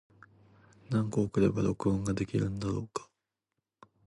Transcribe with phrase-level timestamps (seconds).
[0.89, 3.07] 何個送れば録音ができるんだろうか。